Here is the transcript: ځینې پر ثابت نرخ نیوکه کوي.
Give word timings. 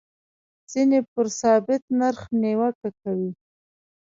ځینې 0.71 0.99
پر 1.11 1.25
ثابت 1.39 1.83
نرخ 1.99 2.21
نیوکه 2.41 2.89
کوي. 3.01 3.31